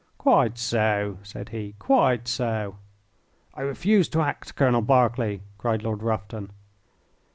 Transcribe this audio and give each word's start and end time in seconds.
"Quite 0.17 0.57
so," 0.57 1.19
said 1.21 1.49
he; 1.49 1.75
"quite 1.77 2.27
so." 2.27 2.77
"I 3.53 3.61
refuse 3.61 4.09
to 4.09 4.21
act, 4.23 4.55
Colonel 4.55 4.81
Berkeley," 4.81 5.43
cried 5.59 5.83
Lord 5.83 6.01
Rufton. 6.01 6.49